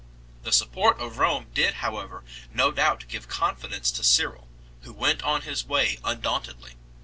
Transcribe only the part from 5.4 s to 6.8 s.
his way undaunted ly.